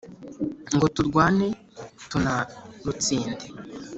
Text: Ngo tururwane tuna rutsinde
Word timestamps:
Ngo 0.75 0.85
tururwane 0.93 1.47
tuna 2.09 2.35
rutsinde 2.85 3.45